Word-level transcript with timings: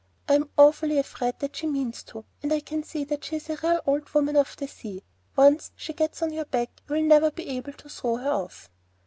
I'm 0.27 0.49
awfully 0.57 0.97
afraid 0.97 1.35
that 1.41 1.57
she 1.57 1.67
means 1.67 2.01
to, 2.05 2.25
and 2.41 2.51
I 2.51 2.59
can 2.61 2.81
see 2.81 3.03
that 3.03 3.23
she 3.23 3.35
is 3.35 3.51
a 3.51 3.57
real 3.61 3.81
old 3.85 4.09
woman 4.15 4.35
of 4.35 4.57
the 4.57 4.67
sea. 4.67 5.03
Once 5.35 5.71
she 5.75 5.93
gets 5.93 6.23
on 6.23 6.33
your 6.33 6.45
back 6.45 6.71
you 6.89 6.95
will 6.95 7.03
never 7.03 7.29
be 7.29 7.47
able 7.49 7.73
to 7.73 7.87
throw 7.87 8.15
her 8.15 8.31
off." 8.31 8.71